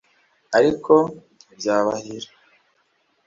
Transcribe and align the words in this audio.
ariko 0.57 0.93
ntibyabahira 1.45 2.29